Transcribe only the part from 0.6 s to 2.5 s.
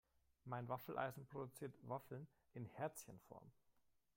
Waffeleisen produziert Waffeln